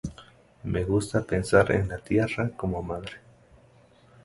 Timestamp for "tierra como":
1.99-2.81